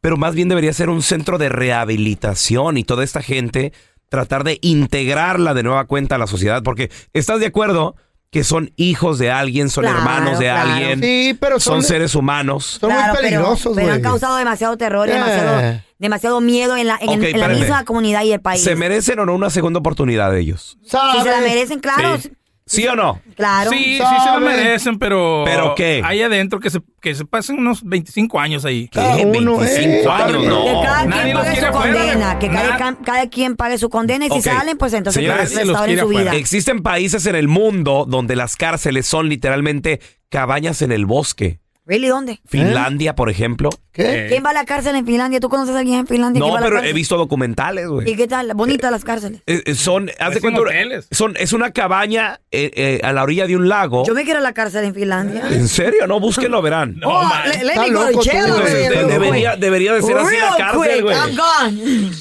[0.00, 3.72] Pero más bien debería ser un centro de rehabilitación y toda esta gente
[4.08, 6.62] tratar de integrarla de nueva cuenta a la sociedad.
[6.62, 7.96] Porque, ¿estás de acuerdo?
[8.30, 10.70] Que son hijos de alguien, son Claro, hermanos de claro.
[10.70, 12.78] alguien, Sí, pero son, son- seres humanos.
[12.80, 13.96] Son Claro, muy pero- peligrosos, pero, güey.
[13.96, 15.12] han causado demasiado terror, Eh.
[15.12, 18.62] demasiado, demasiado miedo en la, en, la misma comunidad y el país.
[18.62, 20.78] ¿Se merecen o no una segunda oportunidad de ellos?
[20.84, 20.90] Si
[21.22, 22.18] se la merecen, claro.
[22.18, 22.30] Sí.
[22.70, 23.20] ¿Sí o no?
[23.34, 23.70] Claro.
[23.72, 24.46] Sí, sí se ¿Sabe?
[24.46, 26.02] merecen, pero ¿Pero qué?
[26.04, 28.86] Ahí adentro que se, que se pasen unos 25 años ahí.
[28.86, 29.24] Cada ¿Qué?
[29.26, 30.08] uno, 25 eh.
[30.08, 30.82] años, Que no.
[30.82, 34.26] cada Nadie quien los pague su afuera, condena, que cada, cada quien pague su condena
[34.26, 36.30] y si salen, pues entonces Señores, que nadie los quiere su afuera.
[36.30, 36.38] vida.
[36.40, 41.58] Existen países en el mundo donde las cárceles son literalmente cabañas en el bosque.
[41.90, 42.06] ¿Really?
[42.06, 42.40] ¿Dónde?
[42.46, 43.68] Finlandia, por ejemplo.
[43.90, 44.26] ¿Qué?
[44.28, 45.40] ¿Quién va a la cárcel en Finlandia?
[45.40, 46.38] ¿Tú conoces a alguien en Finlandia?
[46.38, 46.90] No, va a la pero cárcel?
[46.90, 48.14] he visto documentales, ¿Y güey.
[48.16, 48.52] qué tal?
[48.54, 49.40] Bonitas las cárceles.
[49.48, 51.08] Eh, eh, Son, haz de Parecen cuenta, hoteles.
[51.10, 54.04] son, es una cabaña eh, eh, a la orilla de un lago.
[54.06, 55.42] Yo me quiero a la cárcel en Finlandia.
[55.50, 56.06] ¿En serio?
[56.06, 56.94] No, búsquenlo, verán.
[57.00, 57.48] No, Oh, man.
[57.48, 58.72] let, Está me go to loco tú, jail güey.
[58.72, 61.16] De- debería, debería de ser así la Real cárcel, quick, güey.
[61.16, 62.12] I'm gone.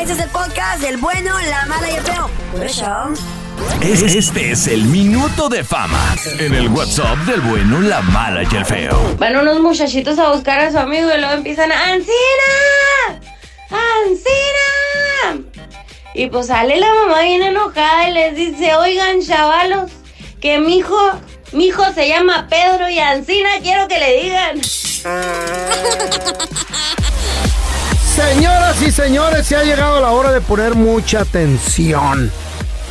[0.00, 2.30] Este es el podcast del bueno, la mala y el feo.
[2.52, 2.86] Por eso.
[3.80, 8.56] Es- Este es el minuto de fama en el WhatsApp del bueno, la mala y
[8.56, 9.16] el feo.
[9.18, 13.20] Van unos muchachitos a buscar a su amigo y luego empiezan a ¡Ancina!
[13.70, 15.44] ¡Ancina!
[16.14, 19.90] Y pues sale la mamá bien enojada y les dice, oigan chavalos,
[20.40, 20.96] que mi hijo,
[21.52, 24.60] mi hijo se llama Pedro y Ancina quiero que le digan.
[28.14, 32.30] Señoras y señores, se ha llegado la hora de poner mucha atención.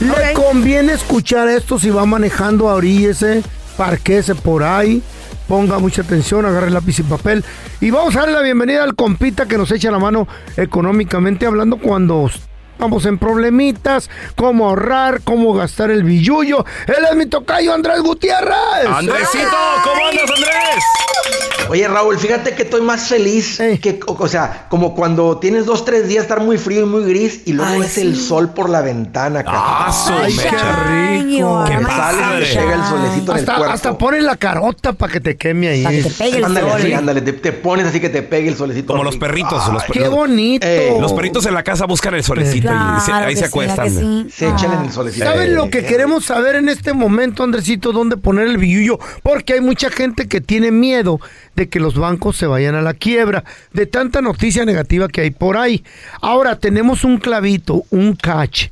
[0.01, 3.43] Le conviene escuchar esto si va manejando, oríllese,
[3.77, 5.03] parquese por ahí,
[5.47, 7.45] ponga mucha atención, agarre lápiz y papel.
[7.79, 11.77] Y vamos a darle la bienvenida al compita que nos echa la mano económicamente hablando
[11.77, 12.31] cuando
[12.73, 16.65] estamos en problemitas, cómo ahorrar, cómo gastar el billullo.
[16.87, 18.87] Él es mi tocayo Andrés Gutiérrez.
[18.87, 21.60] Andresito, ¿cómo andas, Andrés?
[21.71, 25.85] Oye, Raúl, fíjate que estoy más feliz que, o, o sea, como cuando tienes dos,
[25.85, 28.81] tres días estar muy frío y muy gris y luego ves el sol por la
[28.81, 29.89] ventana, Ah,
[30.23, 31.63] Ay, qué rico.
[31.67, 33.73] Qué Que sales y te pega el solecito en el Hasta, cuerpo.
[33.73, 35.83] hasta ponen la carota para que te queme ahí.
[35.83, 36.79] Para que te pegue el ándale, sol.
[36.81, 38.93] así, ándale, te, te pones así que te pegue el solecito.
[38.93, 39.67] Como los perritos.
[39.71, 40.13] los ¡Qué perritos.
[40.13, 40.67] bonito!
[40.67, 43.47] Eh, Los perritos en la casa buscan el solecito y se- Claro ahí se sí,
[43.47, 43.85] acuestan.
[43.95, 44.29] ¿verdad que sí?
[44.35, 45.25] Se echan en el solecito.
[45.25, 47.91] ¿Saben Eh, lo que queremos saber en este momento, Andresito?
[47.93, 48.99] ¿Dónde poner el billullo?
[49.23, 51.19] Porque hay mucha gente que tiene miedo
[51.55, 53.43] de que los bancos se vayan a la quiebra,
[53.73, 55.83] de tanta noticia negativa que hay por ahí.
[56.21, 58.67] Ahora tenemos un clavito, un catch.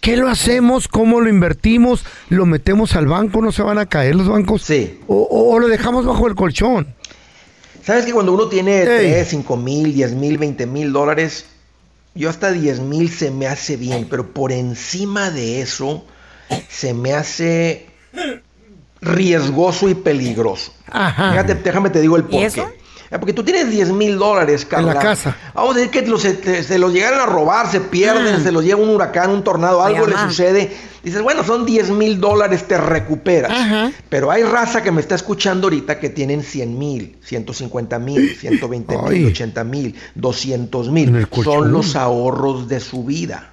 [0.00, 0.86] ¿Qué lo hacemos?
[0.88, 2.04] ¿Cómo lo invertimos?
[2.28, 3.42] ¿Lo metemos al banco?
[3.42, 4.62] ¿No se van a caer los bancos?
[4.62, 5.00] Sí.
[5.08, 6.94] ¿O, o- o lo dejamos bajo el colchón?
[7.82, 11.46] ¿Sabes que cuando uno tiene 3, 5 mil, 10 mil, 20 mil dólares,
[12.14, 16.04] yo hasta 10 mil se me hace bien, pero por encima de eso
[16.68, 17.86] se me hace
[19.06, 20.72] riesgoso y peligroso.
[20.90, 21.30] Ajá.
[21.32, 22.46] Fíjate, déjame te digo el porqué.
[22.46, 22.62] eso?
[23.08, 24.94] Eh, Porque tú tienes 10 mil dólares, Carla.
[24.94, 25.36] la casa.
[25.54, 28.42] Vamos a decir que los- se, se los llegaran a robar, se pierden, Mm.
[28.42, 30.72] se los lleva un huracán, un tornado, algo le sucede.
[31.04, 33.92] Dices, bueno, son 10 mil dólares, te recuperas.
[34.08, 38.98] Pero hay raza que me está escuchando ahorita que tienen 100 mil, 150 mil, 120
[39.08, 41.28] mil, 80 mil, 200 mil.
[41.44, 43.52] Son los ahorros de su vida.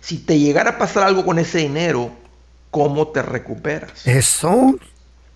[0.00, 2.12] Si te llegara a pasar algo con ese dinero,
[2.70, 4.06] ¿cómo te recuperas?
[4.06, 4.76] ¿Eso?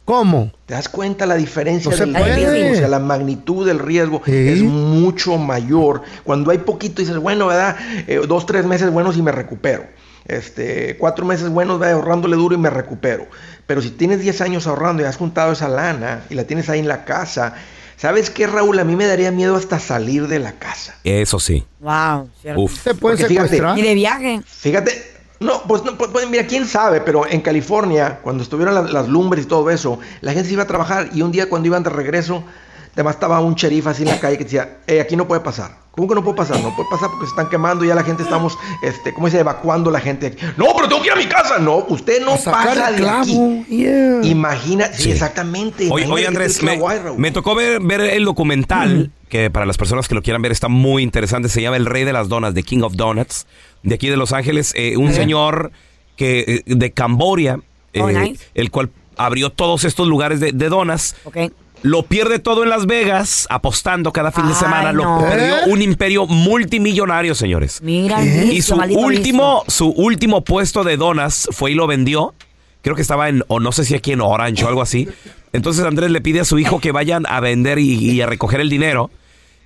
[0.04, 0.52] ¿Cómo?
[0.66, 2.72] ¿Te das cuenta la diferencia No del riesgo?
[2.72, 6.02] O sea, la magnitud del riesgo es mucho mayor.
[6.24, 7.76] Cuando hay poquito dices, bueno, ¿verdad?
[8.08, 9.86] Eh, dos, tres meses buenos y me recupero.
[10.26, 11.96] Este, cuatro meses buenos, ¿verdad?
[11.96, 13.26] ahorrándole duro y me recupero.
[13.66, 16.80] Pero si tienes 10 años ahorrando y has juntado esa lana y la tienes ahí
[16.80, 17.54] en la casa,
[17.96, 18.78] ¿sabes qué, Raúl?
[18.78, 20.96] A mí me daría miedo hasta salir de la casa.
[21.04, 21.64] Eso sí.
[21.80, 22.28] Wow.
[22.56, 22.82] Uf.
[22.82, 23.78] Te pueden Porque fíjate, secuestrar.
[23.78, 24.40] Y de viaje.
[24.44, 25.11] Fíjate,
[25.42, 29.08] no, pues, no, pues, pues, mira, quién sabe, pero en California, cuando estuvieron las, las
[29.08, 31.82] lumbres y todo eso, la gente se iba a trabajar y un día cuando iban
[31.82, 32.44] de regreso,
[32.92, 35.80] además estaba un sheriff así en la calle que decía, eh, aquí no puede pasar.
[35.92, 36.58] ¿Cómo que no puede pasar?
[36.60, 39.32] No puede pasar porque se están quemando y ya la gente estamos, este, ¿cómo se
[39.32, 39.40] dice?
[39.40, 40.28] Evacuando la gente.
[40.28, 40.38] aquí.
[40.56, 41.58] No, pero tengo que ir a mi casa.
[41.58, 43.30] No, usted no A sacar pasa el de aquí.
[43.32, 43.64] clavo.
[43.68, 44.20] yeah.
[44.24, 45.10] Imagina, sí, Sí.
[45.12, 45.88] exactamente.
[45.90, 46.80] Oye, oye, Andrés, me,
[47.18, 50.68] me tocó ver, ver el documental, que para las personas que lo quieran ver está
[50.68, 53.46] muy interesante, se llama El Rey de las Donas, The King of Donuts,
[53.82, 55.72] de aquí de Los Ángeles, eh, un señor
[56.16, 57.58] que eh, de Camboria,
[58.00, 58.46] Oh, eh, nice.
[58.54, 61.14] el cual abrió todos estos lugares de, de donas.
[61.24, 61.36] Ok.
[61.82, 64.92] Lo pierde todo en Las Vegas, apostando cada fin de Ay, semana.
[64.92, 65.62] Lo perdió ¿Eh?
[65.66, 67.80] un imperio multimillonario, señores.
[67.82, 72.34] Mira, el Y su último, su último puesto de donas fue y lo vendió.
[72.82, 75.08] Creo que estaba en, o no sé si aquí en Orange o algo así.
[75.52, 78.60] Entonces Andrés le pide a su hijo que vayan a vender y, y a recoger
[78.60, 79.10] el dinero.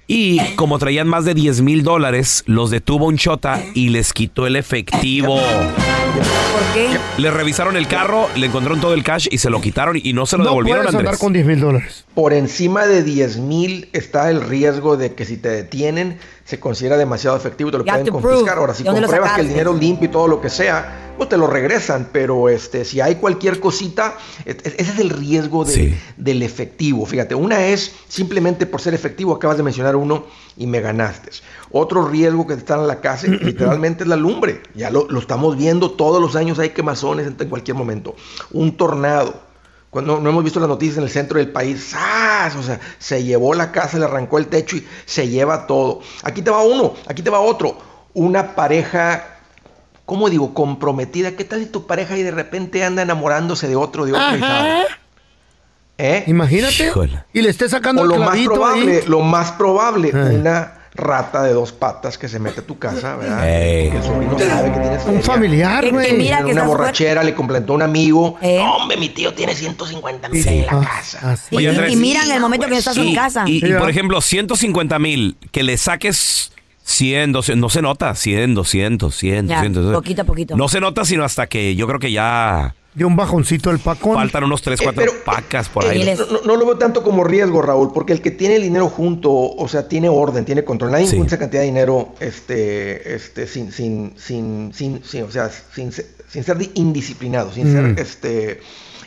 [0.09, 4.47] Y como traían más de 10 mil dólares, los detuvo un chota y les quitó
[4.47, 5.37] el efectivo.
[5.37, 6.89] ¿Por qué?
[7.19, 10.27] Le revisaron el carro, le encontraron todo el cash y se lo quitaron y no
[10.27, 11.21] se lo No devolvieron, puedes andar Andrés.
[11.21, 12.05] con 10 mil dólares.
[12.15, 16.97] Por encima de 10 mil está el riesgo de que si te detienen se considera
[16.97, 18.57] demasiado efectivo, te lo You pueden confiscar.
[18.59, 21.47] Ahora, si compruebas que el dinero limpio y todo lo que sea, pues te lo
[21.49, 22.09] regresan.
[22.13, 25.99] Pero este, si hay cualquier cosita, es- es- ese es el riesgo de- Sí.
[26.17, 27.05] del efectivo.
[27.05, 30.25] Fíjate, una es simplemente por ser efectivo, acabas de mencionar uno
[30.57, 31.31] y me ganaste.
[31.73, 34.63] Otro riesgo que está en la casa, literalmente es la lumbre.
[34.75, 38.15] Ya lo, lo estamos viendo todos los años, hay quemazones en cualquier momento.
[38.53, 39.46] Un tornado.
[39.91, 42.55] Cuando no hemos visto las noticias en el centro del país, ¡zas!
[42.57, 46.01] O sea, se llevó la casa, le arrancó el techo y se lleva todo.
[46.23, 47.79] Aquí te va uno, aquí te va otro.
[48.13, 49.25] Una pareja,
[50.05, 50.53] ¿cómo digo?
[50.55, 51.33] Comprometida.
[51.33, 54.37] ¿Qué tal si tu pareja y de repente anda enamorándose de otro, de otro?
[54.37, 54.43] y?
[55.99, 56.25] ¿Eh?
[56.27, 56.87] Imagínate.
[56.89, 57.25] Híjole.
[57.33, 59.05] Y le esté sacando O el lo más probable, ahí.
[59.07, 63.49] lo más probable, una rata de dos patas que se mete a tu casa, ¿verdad?
[63.49, 63.91] Ey.
[63.91, 66.13] Que el sobrino sabe que tienes Un familiar, Que- que güey.
[66.15, 68.37] mira- En que una estás borrachera le completó un amigo.
[68.43, 68.59] Eh.
[68.61, 70.49] Hombre, mi tío tiene 150 mil Sí.
[70.49, 71.33] en la Ah, casa.
[71.33, 71.49] así.
[71.55, 71.93] Y, Oye, Andrés.
[71.93, 73.45] y miran el momento que no estás en Y, casa.
[73.47, 73.91] y- y, Sí, por ¿verdad?
[73.91, 79.57] ejemplo, 150 mil, que le saques 100, 200, no se nota, 100, 200, 100, Ya,
[79.57, 79.93] 200.
[79.95, 80.57] poquito a poquito.
[80.57, 84.15] No se nota sino hasta que yo creo que ya De un bajoncito el pacón.
[84.15, 85.99] faltan unos 3, Eh, 4 pero- pacas por eh, ahí.
[85.99, 86.19] miles.
[86.19, 89.31] No, no- lo veo tanto como riesgo, Raúl, porque el que tiene el dinero junto,
[89.33, 90.91] o sea, tiene orden, tiene control.
[90.93, 91.13] Nadie Sí.
[91.17, 95.93] encuentra esa cantidad de dinero este, este, sin, sin, sin, sin, sin- o sea, sin,
[95.93, 97.73] sin ser di- indisciplinado, sin Mm.
[97.97, 98.61] ser este,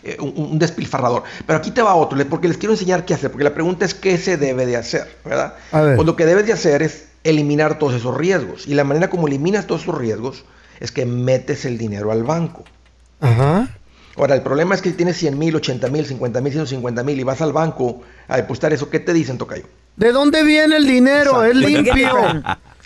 [0.04, 1.24] eh, un, un despilfarrador.
[1.48, 3.96] Pero aquí te va otro, porque les quiero enseñar qué hacer, porque la pregunta es
[3.96, 5.56] qué se debe de hacer, ¿verdad?
[5.72, 5.96] A ver.
[5.96, 8.68] Pues lo que debes de hacer es eliminar todos esos riesgos.
[8.68, 10.46] Y la manera como eliminas todos esos riesgos
[10.80, 12.64] es que metes el dinero al banco.
[13.20, 13.68] Ajá.
[14.20, 17.24] Ahora, el problema es que tienes 100 mil, 80 mil, 50 mil, 150 mil y
[17.24, 18.90] vas al banco a depositar eso.
[18.90, 19.64] ¿Qué te dicen, Tocayo?
[19.96, 21.44] ¿De dónde viene el dinero?
[21.44, 22.12] Es limpio.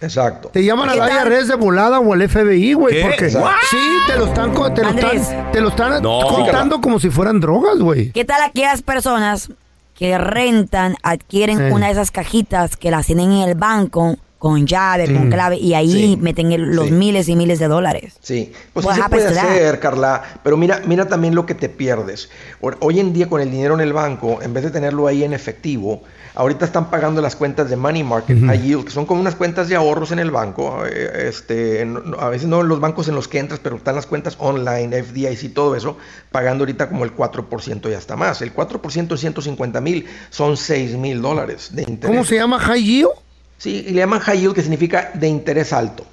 [0.01, 0.49] Exacto.
[0.49, 1.23] Te llaman a ¿Qué la?
[1.37, 3.01] IRS de volada o al FBI, güey.
[3.01, 3.51] Porque What?
[3.69, 5.21] sí, te lo están, co- te lo Andrés.
[5.21, 6.19] están, te lo están No.
[6.27, 8.11] contando como si fueran drogas, güey.
[8.11, 9.49] ¿Qué tal aquellas personas
[9.95, 11.71] que rentan, adquieren Eh.
[11.71, 15.31] una de esas cajitas que las tienen en el banco con llave, con Mm.
[15.31, 16.17] clave y ahí Sí.
[16.19, 16.91] meten el- los Sí.
[16.91, 18.17] miles y miles de dólares?
[18.19, 22.29] Sí, pues sí se puede hacer, Carla, pero mira, mira también lo que te pierdes.
[22.59, 25.23] Ho- Hoy en día con el dinero en el banco, en vez de tenerlo ahí
[25.23, 26.03] en efectivo,
[26.35, 29.69] ahorita están pagando las cuentas de money market, high yield, que son como unas cuentas
[29.69, 30.83] de ahorros en el banco.
[30.85, 31.87] eh, Este,
[32.19, 34.93] a veces no en los bancos en los que entras, pero están las cuentas online,
[34.97, 35.95] FDIC, todo eso,
[36.33, 38.41] pagando ahorita como el 4% y hasta más.
[38.41, 42.13] El 4% de 150 mil son 6 mil dólares de interés.
[42.13, 43.09] ¿Cómo se llama, High Yield?
[43.63, 46.05] Sí, y le llaman high yield, que significa de interés alto.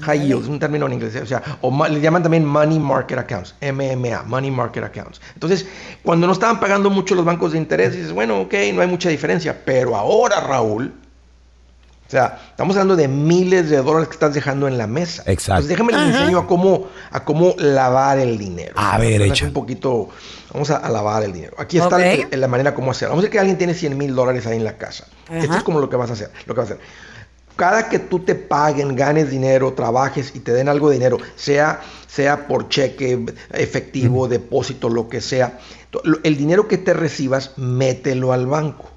[0.00, 3.18] High yield, es un término en inglés, o sea, o le llaman también money market
[3.18, 5.20] accounts, MMA, money market accounts.
[5.34, 5.66] Entonces,
[6.02, 9.10] cuando no estaban pagando mucho los bancos de interés, dices, bueno, ok, no hay mucha
[9.10, 10.94] diferencia, pero ahora, Raúl,
[12.08, 15.22] o sea, estamos hablando de miles de dólares que estás dejando en la mesa.
[15.26, 15.60] Exacto.
[15.60, 18.72] Entonces, déjame les enseño a cómo, a cómo lavar el dinero.
[18.76, 19.44] A ver, echa.
[19.44, 20.08] un poquito,
[20.52, 21.54] vamos a, a lavar el dinero.
[21.58, 22.02] Aquí está Ok.
[22.02, 23.10] el- el- la manera como hacerlo.
[23.10, 25.06] Vamos a decir que alguien tiene 100 mil dólares ahí en la casa.
[25.30, 26.30] Esto es como lo que vas a hacer.
[26.46, 26.84] Lo que vas a hacer.
[27.56, 31.80] Cada que tú te paguen, ganes dinero, trabajes y te den algo de dinero, sea,
[32.06, 35.58] sea por cheque, efectivo, depósito, lo que sea,
[36.22, 38.88] el dinero que te recibas, mételo al banco.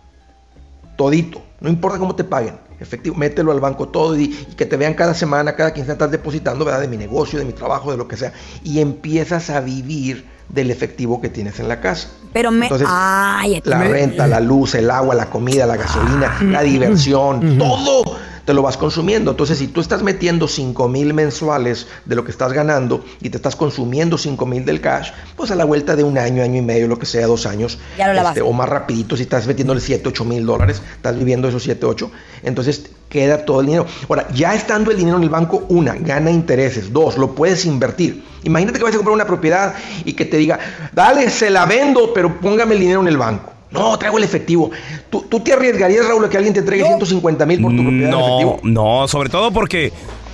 [0.95, 1.41] Todito.
[1.59, 2.55] No importa cómo te paguen.
[2.81, 6.11] Efectivo, mételo al banco todo y, y que te vean cada semana, cada quincena estás
[6.11, 6.81] depositando, ¿verdad?
[6.81, 8.33] De mi negocio, de mi trabajo, de lo que sea.
[8.63, 12.09] Y empiezas a vivir del efectivo que tienes en la casa.
[12.33, 12.65] Pero me.
[12.65, 17.57] Entonces, Ay, la me- renta, la luz, el agua, la comida, la gasolina, la diversión,
[17.57, 18.03] todo
[18.51, 19.31] te lo vas consumiendo.
[19.31, 23.37] Entonces, si tú estás metiendo 5 mil mensuales de lo que estás ganando y te
[23.37, 26.61] estás consumiendo 5 mil del cash, pues a la vuelta de un año, año y
[26.61, 30.25] medio, lo que sea, dos años, este, o más rapidito, si estás metiéndole 7, 8
[30.25, 32.11] mil dólares, estás viviendo esos 7, 8,
[32.43, 33.85] entonces queda todo el dinero.
[34.09, 38.25] Ahora, ya estando el dinero en el banco, una, gana intereses, dos, lo puedes invertir.
[38.43, 40.59] Imagínate que vas a comprar una propiedad y que te diga,
[40.91, 43.60] dale, se la vendo, pero póngame el dinero en el banco.
[43.71, 44.69] No, traigo el efectivo.
[45.09, 48.05] ¿Tú, tú te arriesgarías, Raúl, a que alguien te entregue 150 mil por tu propiedad
[48.05, 48.59] en No, efectivo?
[48.63, 49.91] no, sobre todo porque.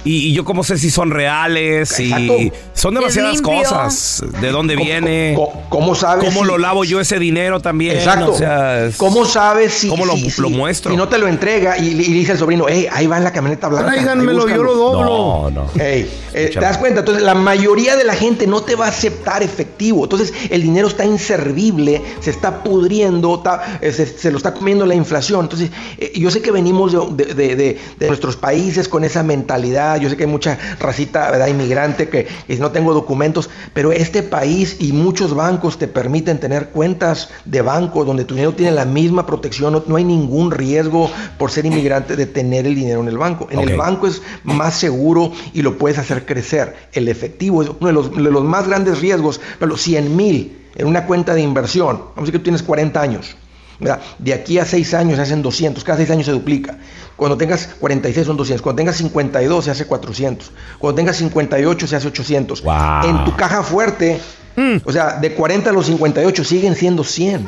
[0.07, 2.33] Y, y yo como sé si son reales y Exacto.
[2.73, 4.23] son demasiadas cosas.
[4.41, 5.33] ¿De dónde ¿Cómo- viene?
[5.35, 7.97] cómo- cómo sabes ¿Cómo si- lo lavo yo ese dinero también?
[7.97, 8.31] Exacto.
[8.33, 10.91] O sea, es- ¿Cómo sabes si, ¿Cómo lo, si- lo muestro?
[10.91, 13.33] Si no te lo entrega y, y dice el sobrino, hey, ahí va en la
[13.33, 13.91] camioneta blanca.
[13.91, 14.75] Tráiganmelo, yo lo búscalo".
[14.75, 15.51] doblo.
[15.51, 15.81] No, no.
[15.83, 16.99] Ey, eh, ¿Te das cuenta?
[17.01, 20.03] Entonces, la mayoría de la gente no te va a aceptar efectivo.
[20.03, 24.85] Entonces, el dinero está inservible, se está pudriendo, está- eh, se, se lo está comiendo
[24.85, 25.41] la inflación.
[25.41, 29.23] Entonces, eh, yo sé que venimos de, de- de- de- de nuestros países con esa
[29.23, 29.96] mentalidad.
[29.97, 31.47] Yo sé que hay mucha racita, ¿verdad?
[31.47, 36.69] Inmigrante que, que no tengo documentos, pero este país y muchos bancos te permiten tener
[36.69, 39.73] cuentas de banco donde tu dinero tiene la misma protección.
[39.73, 43.47] No, no hay ningún riesgo por ser inmigrante de tener el dinero en el banco.
[43.51, 46.75] En el banco es más seguro y lo puedes hacer crecer.
[46.93, 50.57] El efectivo es uno de los, de los más grandes riesgos, pero los 100 mil
[50.77, 53.35] en una cuenta de inversión, vamos a decir que tú tienes 40 años,
[53.79, 54.01] ¿verdad?
[54.17, 56.77] de aquí a 6 años se hacen 200, cada 6 años se duplica.
[57.15, 61.95] Cuando tengas 46 son 200, cuando tengas 52 se hace 400, cuando tengas 58 se
[61.95, 62.63] hace 800.
[63.05, 64.19] En tu caja fuerte,
[64.83, 67.47] o sea, de 40 a los 58 siguen siendo 100.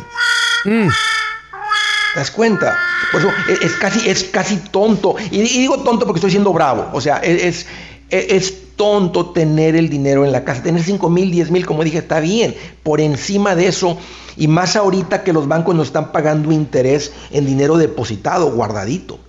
[0.63, 2.77] ¿Te das cuenta?
[3.11, 5.15] Por eso es, es casi, es casi tonto.
[5.31, 6.89] Y, y digo tonto porque estoy siendo bravo.
[6.93, 7.65] O sea, es, es,
[8.09, 10.63] es tonto tener el dinero en la casa.
[10.63, 12.55] Tener 5 mil, 10 mil, como dije, está bien.
[12.81, 13.97] Por encima de eso,
[14.37, 19.19] y más ahorita que los bancos nos están pagando interés en dinero depositado, guardadito.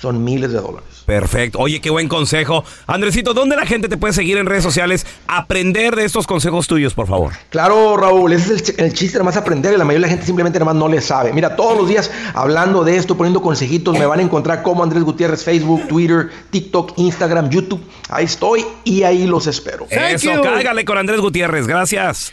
[0.00, 0.88] Son miles de dólares.
[1.04, 1.58] Perfecto.
[1.58, 2.64] Oye, qué buen consejo.
[2.86, 5.06] Andresito, ¿dónde la gente te puede seguir en redes sociales?
[5.26, 7.32] Aprender de estos consejos tuyos, por favor.
[7.50, 10.10] Claro, Raúl, ese es el, ch- el chiste, nada más aprender, y la mayoría de
[10.10, 11.32] la gente simplemente nada más no le sabe.
[11.32, 15.02] Mira, todos los días hablando de esto, poniendo consejitos, me van a encontrar como Andrés
[15.02, 17.82] Gutiérrez, Facebook, Twitter, TikTok, Instagram, YouTube.
[18.08, 19.86] Ahí estoy y ahí los espero.
[19.90, 21.66] Eso, cáigale con Andrés Gutiérrez.
[21.66, 22.32] Gracias.